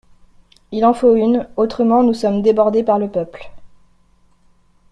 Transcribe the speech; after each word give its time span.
Il 0.71 0.83
en 0.83 0.95
faut 0.95 1.13
une, 1.15 1.47
autrement 1.57 2.01
nous 2.01 2.15
sommes 2.15 2.41
débordés 2.41 2.81
par 2.83 2.97
le 2.97 3.07
peuple. 3.07 3.51